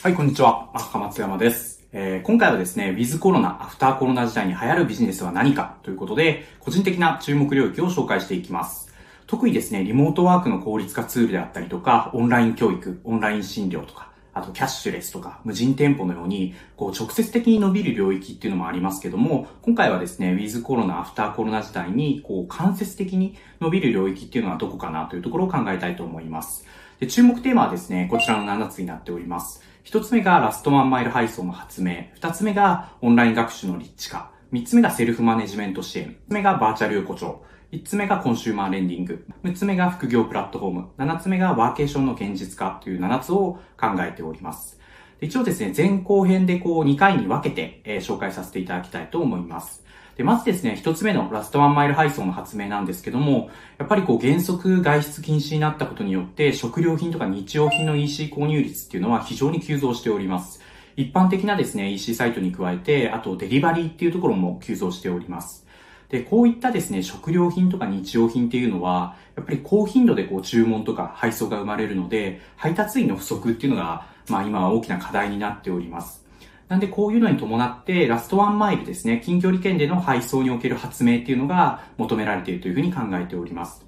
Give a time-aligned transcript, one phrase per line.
[0.00, 0.70] はい、こんにちは。
[0.74, 1.84] 赤松山です。
[1.90, 8.94] えー今回はですね、ウィズコロナ、アフターコロナ時代に流行るビジネスは何かということで、個人的な注目領域を紹介していきます。
[9.26, 26.64] 特にですね、リモートワークの効率化ツールであったりとか、オンライン教育、オンライン診療とか、あとキャッシュレスとか、無人店舗のように、こう直接的に伸びる領域っていうのもありますけども、今回はですね、ウィズコロナ、アフターコロナ時代に、こう間接的に伸びる領域っていうのはどこかなというところを考えたいと思います。
[27.00, 29.67] で注目テーマはですね、こちらの7つになっております。
[29.88, 32.08] 一つ目がラストワンマイル配送の発明。
[32.12, 34.30] 二つ目がオンライン学習の立地化。
[34.50, 36.08] 三つ目がセルフマネジメント支援。
[36.08, 37.42] 四つ目がバーチャル横丁。
[37.72, 39.24] 一つ目がコンシューマーレンディング。
[39.42, 40.88] 六つ目が副業プラットフォーム。
[40.98, 44.78] 七つ目がワーケーションの現実化という7つを考えております。
[45.22, 49.86] 一応ですね、前後編でこう2回に分けて、えー紹介させていただきたいと思います。
[50.18, 60.60] で、まずですね、一つ目のラストワンマイル配送の発明なんですけども、やっぱりこう原則外出禁止になったことによって、食料品とか日用品の EC 購入率っていうのは非常に急増しております。
[60.96, 65.64] 一般的なですね、EC サイトに加えて、あとデリバリーっていうところも急増しております。
[66.08, 76.26] で、こういったですね、食料品とか日用品っていうのは、やっぱり高頻度でこう注文とか配送が生まれるので、配達員の不足っていうのが、まあ今は大きな課題になっております。
[76.68, 83.84] なんでこういうのに伴って、ラストワンマイルですね、近距離圏での配送における発明っていうのが求められているというふうに考えております。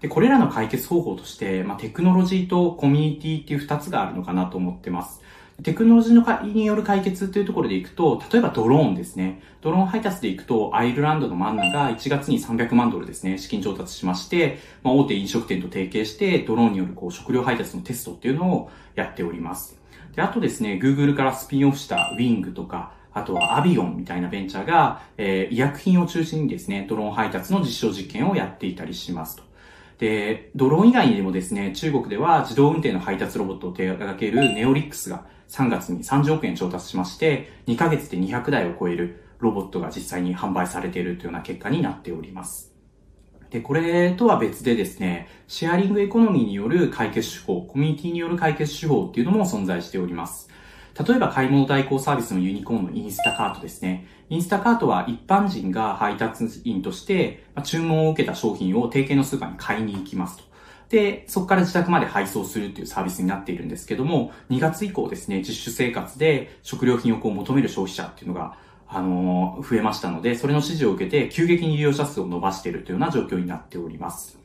[0.00, 5.20] で、これらの解決方法として、まあ、テクノロジーとコミュニティっていう二つがあるのかなと思ってます。
[5.62, 9.42] テクノロジーのかによる解決っていうところでいくと、例えばドローンですね。
[9.60, 19.81] ドローン配達でいくと、アイルランドのマンナが1月に300万ドルですね、資金調達しまして、まあ、大手飲食店と提携して、ドローンによるこう食料配達のテストっていうのをやっております。
[20.14, 29.42] で、あとですね、Google からスピンオフした Wing とか、あとはアビオンみたいなベンチャーが、えー医薬品を中心にですね、ドローン配達の実証実験をやっていたりしますと。
[29.98, 42.71] で、ドローン以外にもですね、中国では自動運転の配達ロボットを手掛けるネオリックスが3月に30億円調達しまして、2ヶ月で200台を超えるロボットが実際に販売されているというような結果になっております。
[43.52, 50.48] で、これとは別でですね、シェアリングエコノミーによる解決手法、コミュニティによる解決手法っていうのも存在しております。
[51.06, 54.06] 例えば買い物代行サービスのユニコーンのインスタカートですね。
[54.30, 60.44] インスタカートは一般人が配達員として、ま注文を受けた商品を提携のスーパーに買いに行きますと。
[60.88, 68.56] で、そこから自宅まで配送するっていうサービスになっているんですけども、2月以降ですね、自主生活で食料品をこう求める消費者っていうのが、
[68.92, 74.38] あのー増えましたので、それの指示を受けて急激に利用者数を伸ばしているというような状況になっております。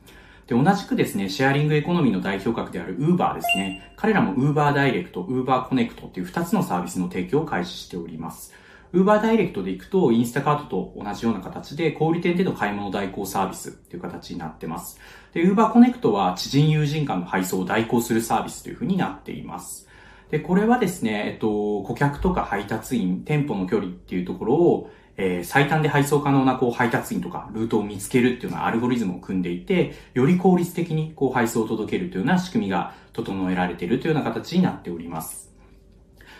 [0.46, 3.92] で、同じくですね、シェアリングエコノミーの代表格である Uber ですね。
[3.96, 8.54] 彼らも Uber ダイレクト、Uber コネクトっていう2つのサービスの提供を開始しております。
[8.94, 14.98] Uber ダイレクトで行くと、インスタカートと同じような形で、小売店での買い物代行サービスっていう形になってます。
[15.34, 19.87] で、Uber コネクトは知人友人間の配送を代行するサービスというふうになっています。
[20.30, 35.47] で、これはですね、えっと、顧客とか配達員、店舗の距離っていうところを、えー最短で配送可能なこう配達員とかルートを見つけるっていうようなアルゴリズムを組んでいて、より効率的にこう配送を届けるというような仕組みが整えられているというような形になっております。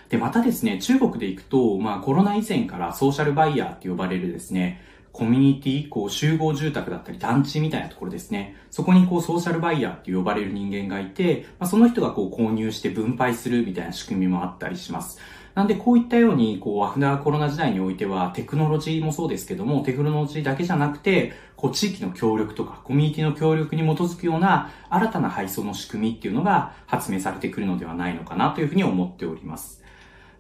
[0.09, 4.83] で、またですね、中国で行くと、まあコロナ以前からソーシャルバイヤーって呼ばれるですね、
[5.13, 8.57] コミュニティ、こう集合住宅だったり団地みたいなところですね。
[8.71, 15.19] そこにこうソーシャルバイヤーって呼ばれる人間がいて、まあ、その人がこう購入して分配するみたいな仕組みもあったりします。
[15.59, 29.83] なんでこういったように、こう、アフターコロナ時代においては、テクノロジーもそうですけども、テクノロジーだけじゃなくて、こう、地域の協力とか、コミュニティの協力に基づくような、新たな配送の仕組みっていうのが発明されてくるのではないのかなというふうに思っております。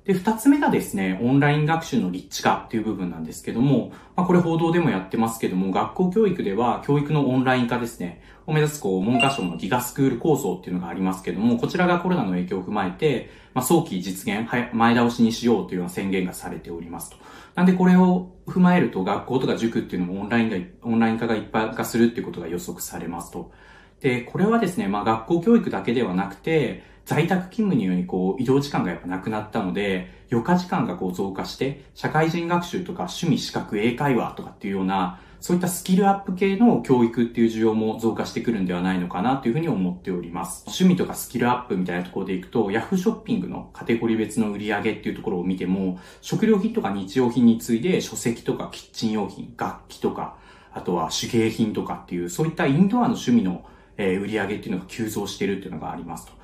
[0.08, 17.16] で、二つ目がですね、オンライン学習の立地化っていう部分なんですけども、まあ、これ報道でもやってますけども、学校教育では教育のオンライン化ですね、を目指すこう、文科省のギガスクール構想っていうのがありますけども、こちらがコロナの影響を踏まえて、まあ、早期実現、前倒しにしようというような宣言がされておりますと。
[17.54, 23.52] なんでこれを踏まえると、学校とか塾っていうのもオンラインが、オンライン化が一般化するっていうことが予測されますと。
[24.00, 40.64] で、これはですね、まあ学校教育だけではなくて、在宅勤務によりこう移動時間がやっぱなくなったので、余暇時間がこう増加して、社会人学習とか趣味資格英会話とかっていうような、そういったスキルアップ系の教育っていう需要も増加してくるんではないのかなというふうに思っております。
[40.66, 50.36] 趣味とかスキルアップみたいなところでいくと、ヤフーショッピングのカテゴリー別の売り上げっていうところを見ても、食料品とか日用品に次いで書籍とかキッチン用品、楽器とか、
[50.74, 53.64] あとは手芸品とかっていう、そういったインドアの趣味の
[53.96, 56.37] 売り上げっていうのが急増しているっていうのがありますと。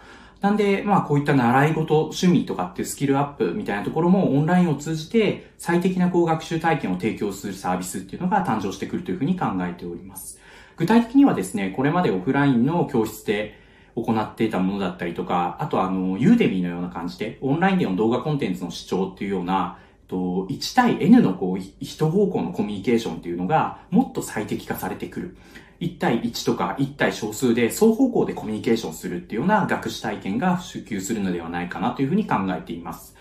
[0.45, 10.39] なんで、まあこういった習い事、趣味とかっていうスキルアップみたいなところもオンラインを通じて最適なこう学習体験を提供するサービスっていうのが誕生してくるというふうに考えております。
[10.77, 13.59] 具体的にはですね、これまでオフラインの教室で
[13.97, 19.79] 行っていたものだったりとか、あとあの、ユーデミーのような感じで、オンラインでの動画コンテンツの視聴っていうような、
[20.09, 25.37] と、1対 N のこう、一方向のコミュニケーションっていうのが、もっと最適化されてくる。
[25.81, 33.15] 1対1とか1対少数で双方向でコミュニケーションするっていうような学習体験が普及するのではないかなというふうに考えています。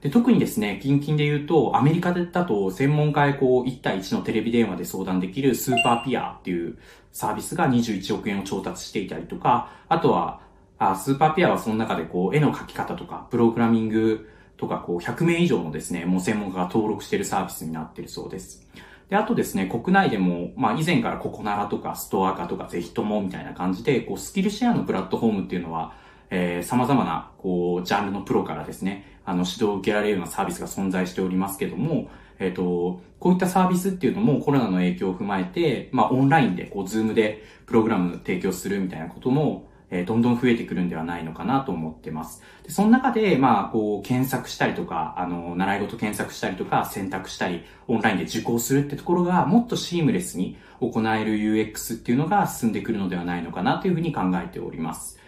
[0.00, 6.76] で特にですね、近々で言うと、アメリカだと専門家へこう1対1のテレビ電話で相談できるスーパーピアっていう
[7.10, 10.40] サービスが21億円を調達していたりとか、あとは、
[10.76, 18.66] あスーパーピアはその中でこう絵の描き方とか、プログラミングとかこう100名以上のですね、もう専門家が登録しているサービスになっているそうです。
[19.08, 25.94] で、あとですね、国内でも、まあ以前からココナラとかストア化とかぜひともみたいな感じで、こうスキルシェアのプラットフォームっていうのは、
[26.30, 42.42] えー、様々な、こう、ジャンルのプロからですね、あの、指導を受けられるようなサービスが存在しておりますけども、えっ、ー、と、こういったサービスっていうのもコロナの影響を踏まえて、まあオンラインで、こう、 Zoom でプログラム提供するみたいなことも、えー、どんどん増えてくるんではないのかなと思ってます。
[42.62, 55.18] で、その中で、まあ、こう、検索したりとか、あの、習い事検索したりとか、選択したり、オンラインで受講するってところが、もっとシームレスに行える UX っていうのが進んでくるのではないのかなというふうに考えております。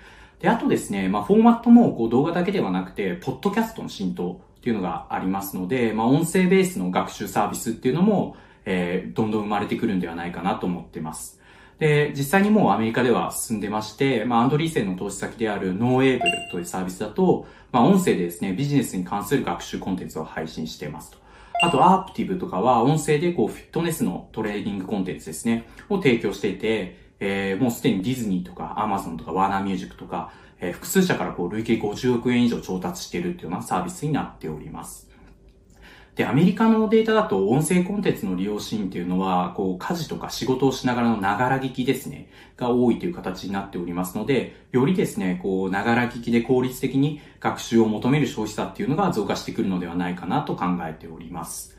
[0.41, 11.41] で、あとですね、まあ、フォーマットも、こう、動画だけではなくて、ポッドキャストの浸透っていうのがありますので、まあ、音声ベースの学習サービスっていうのも、えー、どんどん生まれてくるんではないかなと思ってます。
[11.78, 21.19] で、実際にもうアメリカでは進んでまして、まあ、アンドリーセンの投資先である Knowable というサービスだと、まあ、音声でですね、ビジネスに関する学習コンテンツを配信していますと。
[21.62, 35.06] あと、 Aaptiv とかは音声でこう、フィットネスのトレーニングコンテンツですね、を提供していて、えー、もうすでにディズニーとか、アマゾンとか、ワーナーミュージックとか、えー、複数社からこう、累計50億円以上調達しているっていうようなサービスになっております。
[36.16, 51.78] で、アメリカのデータだと音声コンテンツの利用シーンっていうのは、こう、家事とか仕事をしながらのながら聞きですね、が多いという形になっておりますので、よりですね、こう、ながら聞きで効率的に学習を求める消費者っていうのが増加してくるのではないかなと考えております。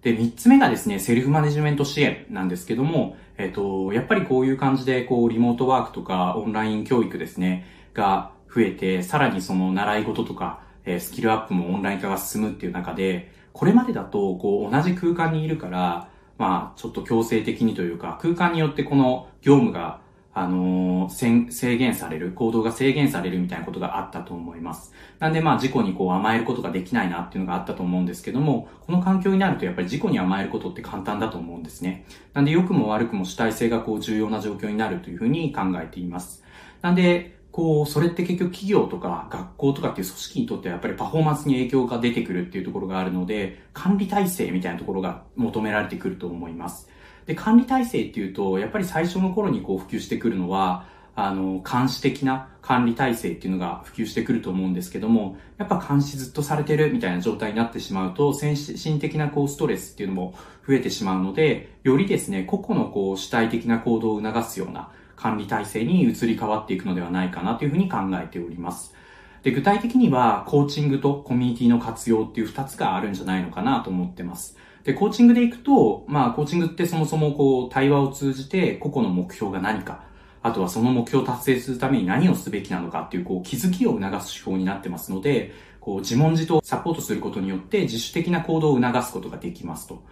[0.00, 16.08] で、三つ目がですね、セルフマネジメント支援なんですけども、えっと、やっぱりこういう感じで、こう、リモートワークとかオンライン教育ですね、が増えて、さらにその習い事とか、えスキルアップもオンライン化が進むっていう中で、これまでだと、こう、同じ空間にいるから、
[16.38, 20.00] まあ、ちょっと強制的にというか、空間によってこの業務が、
[20.32, 24.92] あのー、制限される、行動が制限されるみたいなことがあったと思います。
[25.18, 32.04] なんでまあ、事故にこう甘えることができないなっていうのがあったと思うんですけども、この環境になるとやっぱり事故に甘えることって簡単だと思うんですね。
[32.34, 36.44] なんで良くも悪くも主体性がこう重要な状況になるというふうに考えています。
[36.82, 46.88] なんで、こう、それって結局企業とか学校とかっていう組織にとってはやっぱりパフォーマンスに影響が出てくるっていうところがあるので、管理体制みたいなところが求められてくると思います。
[47.26, 60.34] で、管理体制っていうと、やっぱり最初の頃にこう普及してくるのは、あの、監視的な管理体制っていうのが普及してくると思うんですけども、やっぱ監視ずっとされてるみたいな状態になってしまうと、精神的なこうストレスっていうのも
[60.64, 68.94] 増えてしまうので、よりですね、個々のこう主体的な行動を促すような、管理体制に移り変わっていくのではないかなというふうに考えております。
[69.42, 74.56] で、具体的には、コーチングとコミュニティの活用っていう二つがあるんじゃないのかなと思ってます。
[74.84, 80.04] で、コーチングでいくと、まあ、コーチングってそもそもこう、対話を通じて、個々の目標が何か、
[80.42, 90.02] あとはその目標を達成するために何をすべきなのかっていう、こう、気づきを促す手法になってますので、こう、自問自答をサポートすることによって自主的な行動を促すことができますと。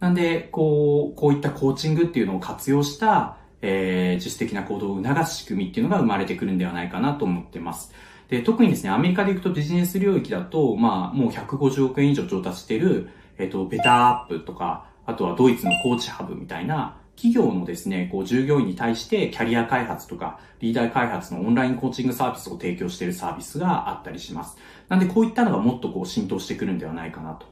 [0.00, 7.92] なんで、こう、こういったコーチングっていうのを活用した、えー、自主的な行動を促す仕組みっていうのが生まれてくるんではないかなと思ってます。
[8.28, 24.58] で、特にですね、アメリカで行くとビジネス領域だと、まあ、もう150億円以上調達してる、えっ、ー、と、ベターアップとか、あとはドイツのコーチハブみたいな、企業のですね、こう、従業員に対してキャリア開発とか、リーダー開発のオンラインコーチングサービスを提供しているサービスがあったりします。
[24.88, 27.46] なんで、こういったのがもっとこう、浸透してくるんではないかなと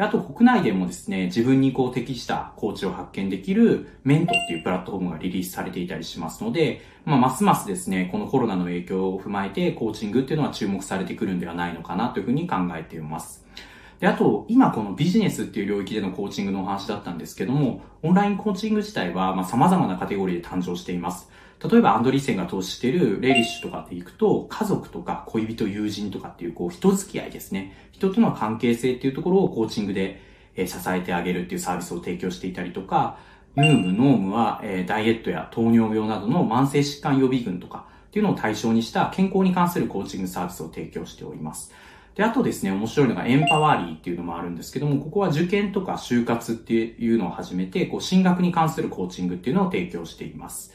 [0.00, 13.44] あと国内でもですね、自分にこう適したコーチを発見できるメントっていうプラットフォームがリリースされていたりしますので、まあ、ますますですね、このコロナの影響を踏まえてコーチングっていうのは注目されてくるんではないのかなというふうに考えています。
[13.98, 21.28] で、あと、今このビジネスっていう領域でのコーチングのお話だったんですけども、オンラインコーチング自体は、まあ、様々なカテゴリーで誕生しています。
[21.60, 27.88] 例えばアンドリーセンが投資しているレリッシュとかでいくと、家族とか恋人、友人とかっていう、こう、人付き合いですね。
[27.92, 30.20] 人との関係性っていうところをコーチングで
[30.56, 33.18] 支えてあげるっていうサービスを提供していたりとか、
[33.56, 41.72] ヌーム、ノームは、ダイエットや糖尿病などの慢性疾患予備軍とかっていうのを対象にした健康に関するコーチングサービスを提供しております。
[42.14, 50.72] で、あとですね、面白いのがエンパワーリーっていうのもあるんですけども、ここは受験とか就活っていうのを始めて、こう、進学に関するコーチングっていうのを提供しています。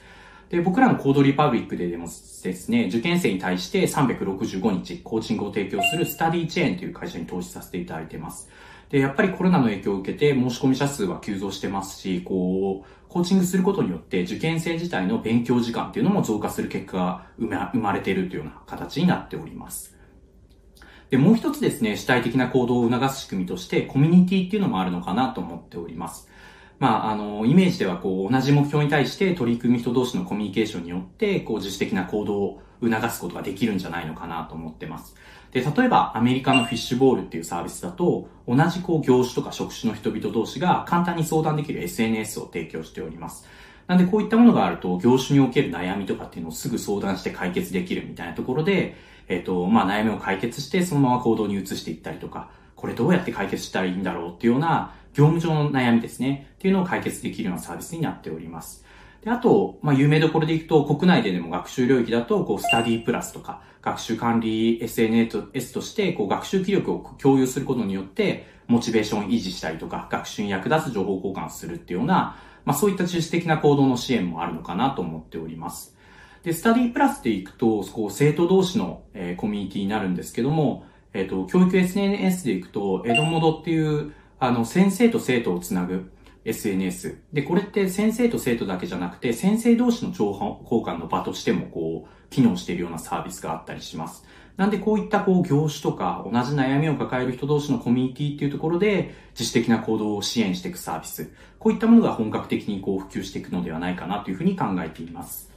[0.49, 2.11] で、僕らのコードリパブリックででもで
[2.53, 8.49] すね、受験生に対して365日コーチングを提供するスタディチェーンという会社に投資させていただいています。
[8.89, 19.97] で、やっぱりコロナの影響を受けて申し込み者数は急増してますし、こう、コーチングすることによって受験生自体の勉強時間っていうのも増加する結果が生まれているというような形になっております。
[21.09, 26.29] で、もう一つですね、主体的な行動を促す仕組みとして、コミュニティっていうのもあるのかなと思っております。
[26.79, 35.15] まあ、あの、イメージではこう、同じ目標に対して取り組む人同士のコミュニケーションによって、こう、自主的な行動を促すことができるんじゃないのかなと思ってます。
[35.51, 43.47] で、例えばアメリカのフィッシュボールっていうサービスだと、同じこう業種とか職種の人々同士が簡単に相談できる SNS を提供しております。
[43.87, 48.95] なんでこういったものがあると、業種における悩みとかっていうのをすぐ相談して解決できるみたいなところで、
[49.27, 58.83] えっ、ー、と、まあ悩みを解決してそのまま行動に移していったりとか、これどうやって解決したらいいんだろうっていうような業務上の悩みですね、っていうのを解決できるようなサービスになっております。
[59.23, 75.95] で、あと、まあ、有名どころでいくと、国内ででも学習領域だと、こう、スタディプラスとか、学習管理 SNS として、こう、学習記録を共有することによって、モチベーションを維持したりとか、学習に役立つ情報交換するっていうような、まあ、そういった自主的な行動の支援もあるのかなと思っております。
[76.43, 84.13] で、スタディプラスでいくと、こう、生徒同士の、えー、コミュニティになるんですけども、えっ、ー、と、教育 SNS でいくと、エドモドっていう、
[84.45, 86.11] あの、先生と生徒をつなぐ、
[86.43, 87.17] SNS。
[87.31, 94.25] で、これって先生と生徒だけじゃなくて、先生同士の情報交換の場としても、こう、機能しているようなサービスがあったりします。
[94.57, 101.31] なんでこういったこう業種とか同じ悩みを抱える人同士のコミュニティっていうところで自主的な行動を支援していくサービス。
[101.57, 105.49] こういったものが本格的にこう普及していくのではないかなというふうに考えています。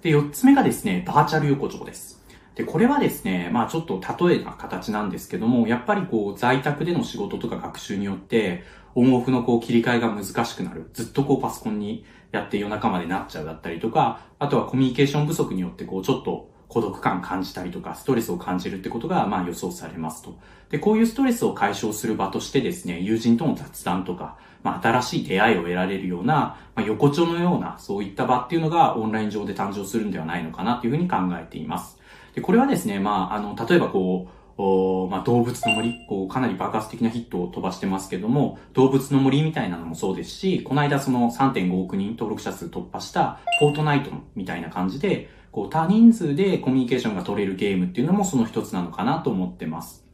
[0.00, 2.23] で、四つ目がですね、バーチャル横丁です。
[2.54, 8.62] で、これはですね、まあちょっと例えな形なんですけども、やっぱりこう在宅での仕事とか学習によって、
[8.94, 10.88] オンオフのこう切り替えが難しくなる。
[10.92, 20.38] ずっとこうパソコンにやって夜中までなっちゃうだったりとか、あとはコミュニケーション不足によってこうちょっと孤独感感じたりとか、ストレスを感じるってことが、まあ予想されますと。
[20.70, 31.98] で、こういうストレスを解消する場としてですね、友人との雑談とか、まあ新しい出会いを得られるような、まあ横丁のような、そういった場っていうのがオンライン上で誕生するんではないのかなというふうに考えています。
[32.34, 50.04] で、これはですね、まああの、例えばこう、おまあ、動物の森、こう、かなり爆発的なヒットを飛ばしてますけども、動物の森みたいなのもそうですし、この間その3.5億人登録者数突破したフォートナイトみたいな感じで、こう、多人数でコミュニケーションが取れるゲームっていうのもその一つなのかなと思ってます。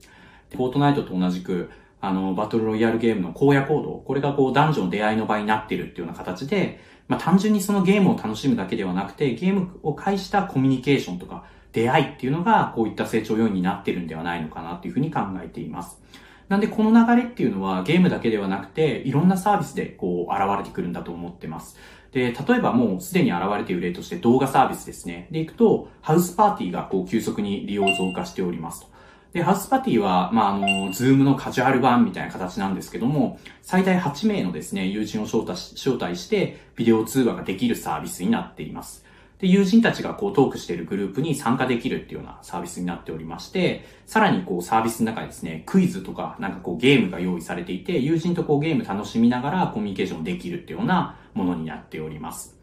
[0.52, 16.00] フォートナイトと同じく、あの、バトルロイヤルゲームの荒野行動、これがこう、男女の出会いの場になってるっていうような形で、まあ、単純にそのゲームを楽しむだけではなくて、ゲームを介したコミュニケーションとか、出会いっていうのが、こういった成長要因になってるんではないのかなというふうに考えています。
[16.48, 21.76] なんでこの流れっていうのはゲームだけではなくて、いろんなサービスでこう現れてくるんだと思ってます。
[22.12, 25.28] で、例えばもうすでに現れている例として動画サービスですね。
[25.30, 28.90] で、いくと、ハウスパーティーがこう急速に利用増加しておりますと。
[29.32, 39.04] で、 Houseparty は、まあ、あの、 Zoom のカジュアル版みたいな形なんですけども、最大8名のですね、友人を招待し、招待して、ビデオ通話ができるサービスになっています。
[39.40, 52.58] で、友人たちがこうトークしているグループに参加できるっていうようなサービスになっておりまして、さらにこうサービスの中でですね、クイズとかなんかこうゲームが用意されていて、友人とこうゲーム楽しみながらコミュニケーションできるっていうようなものになっております。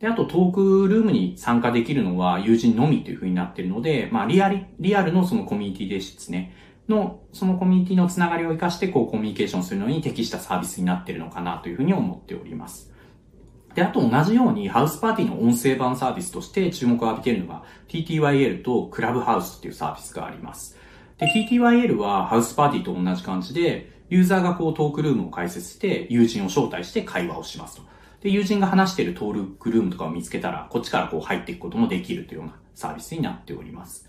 [0.00, 6.54] で、あとトークルームに参加できるのは友人のみという風になっているので、まあリアル、リアルのそのコミュニティですね、
[6.88, 12.87] の、そのコミュニティのつながりを活かしてこうコミュニケーションするのに適したサービスになっているのかなというふうに思っております。
[13.74, 20.76] で、あと同じようにハウスパーティーの音声版サービスとして注目を浴びているのが TTYL とクラブハウスっていうサービスがあります。
[21.18, 27.82] で、TTYL はハウスパーティーと同じ感じで、ユーザーがこうトークルームを開設して友人を招待して会話をしますと。
[28.22, 34.07] で、友人が話しているトークルームとかを見つけたら、こっちからこう入っていくこともできるというようなサービスになっております。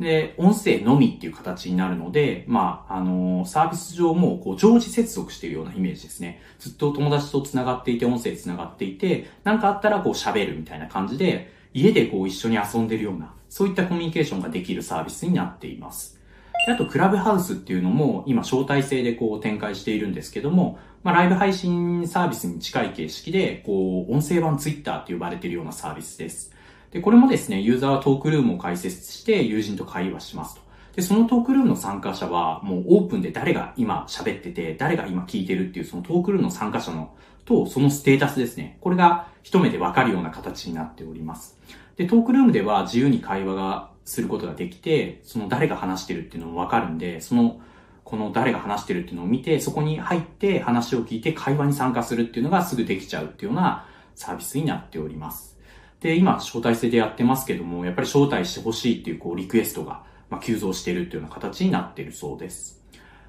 [0.00, 6.40] で、音声のみっていう形になるので、まあ、あのー、サービス上も、こう、常時接続しているようなイメージですね。
[6.60, 16.18] ずっと友達と繋がっていて、音声繋がっていて、なんかあったらこう喋るみたいな感じで、家でこう一緒に遊んでるような、そういったコミュニケーションができるサービスになっています。
[16.66, 26.52] であと、クラブハウスっていうのも、今、招待制でこう展開しているんですけども、まあ、ライブ配信サービスに近い形式で、こう、音声版ツイッターって呼ばれているようなサービスです。
[26.90, 30.62] で、これもですね、ユーザーはトークルームを開設して友人と会話しますと。
[30.96, 37.14] で、そのトークルームの参加者はもうオープンで誰が今喋ってて、誰が今聞いてるっていうそのトークルームの参加者の
[37.44, 38.78] とそのステータスですね。
[38.80, 41.56] これが一目でわかるような形になっております。
[41.96, 47.60] で、トークルームでは自由に会話がすることができて、その誰が話してるっていうのもわかるんで、その
[48.04, 55.57] この誰が話してるっていうのを見て、そこに入って話を聞いて会話に参加するっていうのがすぐできちゃうっていうようなサービスになっております。
[56.00, 62.84] で、今、招待制でやってますけども、やっぱり招待してほしいっていう、こう、リクエストが、まあ、急増しているっていうような形になっているそうです。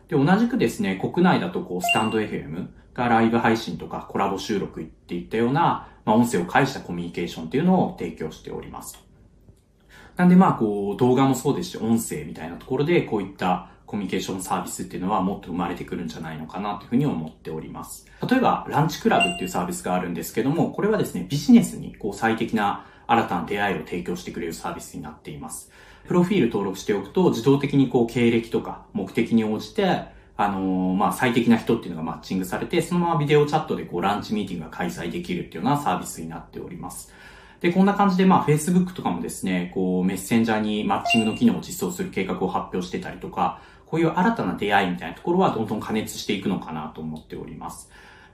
[0.07, 8.99] で、同じくですね、国内だとこう、スタンド FM がライブ配信とかコラボ収録っていったような、まあ、音声を介したコミュニケーションっていうのを提供しております。
[10.15, 18.05] なんでまあ、こう、動画もそうですし、音声みたいなところで、こういったコミュニケーションサービスっていうのはもっと生まれてくるんじゃないのかなというふうに思っております。
[18.29, 25.72] 例えば、ランチクラブっていうサービスがあるんですけども、これはですね、ビジネスにこう最適な新たな出会いを提供してくれるサービスになっています。
[26.08, 30.03] プロフィール登録しておくと、自動的にこう経歴とか目的に応じて、
[30.38, 37.12] あのー、まあ、最適な人っていうのがマッチングされて、そのままビデオチャットでこうランチミーティングが開催できるっていうようなサービスになっております。
[37.62, 47.89] で、こんな感じで、まあ、Facebook とかもですね、こう、メッセンジャーにマッチングの機能を実装する計画を発表してたりとか、こういう新たな出会いみたいなところはどんどん加熱していくのかなと思っております。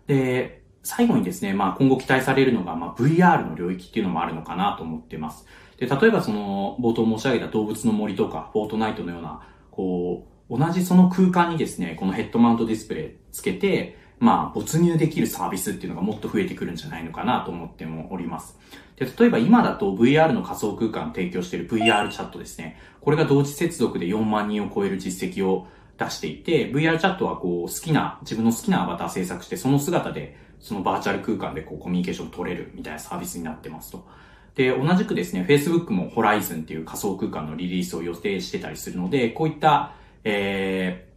[0.05, 5.47] で、最後にですね、まあ今後期待されるのが、まあ VR の領域っていうのもあるのかなと思ってます。
[5.77, 18.57] で、例えばその、冒頭申し上げた動物の森とか、フォートナイトのような、こう、同じその空間にですね、このヘッドマウントディスプレイつけて、まあ、没入できるサービスっていうのがもっと増えてくるんじゃないのかなと思ってもおります。
[18.95, 22.79] で、例えば今だと VR の仮想空間を提供している VR チャットですね。
[23.01, 25.67] これが同時接続で4万人を超える実績を
[25.97, 34.07] 出していて、VR チャットはこう好きな、自分の好きなアバター制作して、その姿でそのバーチャル空間でこうコミュニケーション取れるみたいなサービスになってますと。
[34.55, 39.93] で、同じくですね、Facebook も Horizon っていう仮想空間のリリースを予定してたりするので、こういった、
[40.23, 41.07] え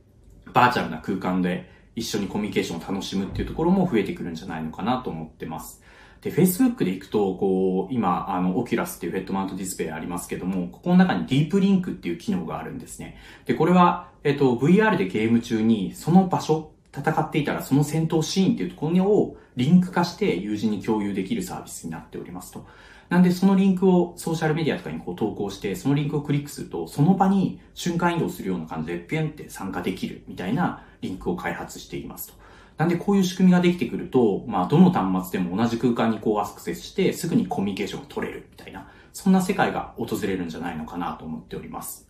[0.46, 5.82] ー、バーチャルな空間で一緒にコミュニケーションを楽しむっていうところも増えてくるんじゃないのかなと思ってます。
[6.22, 13.18] で、Facebook で行くと、こう、今、あの、Oculus っていうヘッドマウントディスプレイありますけども、ここの中にディープリンクっていう機能があるんですね。
[13.46, 22.66] で、これは、えっと、VR でゲーム中に、その場所、戦っていたらその戦闘シーンっていうところをリンク化して友人に共有できるサービスになっておりますと。
[23.08, 32.34] なんでそのリンクをソーシャルメディアとかにこう投稿して、そのリンクをクリックすると、その場に瞬間移動するような感じでピュンって参加できるみたいなリンクを開発していますと。
[32.76, 42.06] なんでこういう仕組みができてくると、まあどの端末でも同じ空間にこうアクセスしてすぐにコミュニケーションが取れるみたいな、そんな世界が訪れるんじゃないのかなと思っております。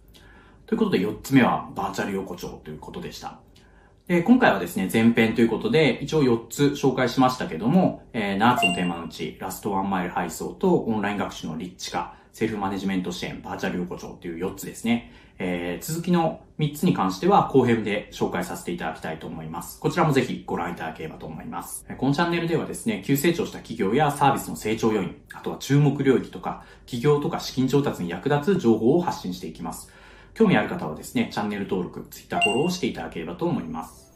[0.66, 3.38] ということで4つ目はバーチャル横丁ということでした。
[4.08, 15.12] で、今回はですね、前編ということで、一応4つ紹介しましたけども、えー、7つのテーマのうち、ラストワンマイル配送とオンライン学習のリッチ化、セルフマネジメント支援、バーチャル横丁という4つですね。
[15.38, 19.78] えー、続きの3つに関しては後編で紹介させていただきたいと思います。
[19.78, 21.84] こちらもぜひご覧いただければと思います。
[21.98, 29.92] このチャンネルではですね、急成長した企業やサービスの成長要因、あとは注目領域とか、企業とか資金調達に役立つ情報を発信していきます。
[30.38, 34.07] 興味ある方はですね、チャンネル登録、ツイッターフォローしていただければと思います。